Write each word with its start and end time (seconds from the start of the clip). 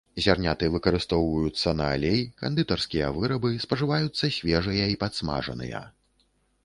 Зярняты 0.25 0.69
выкарыстоўваюцца 0.75 1.73
на 1.81 1.89
алей, 1.97 2.23
кандытарскія 2.43 3.11
вырабы, 3.17 3.53
спажываюцца 3.67 4.33
свежыя 4.39 4.85
і 4.97 5.01
падсмажаныя. 5.05 5.85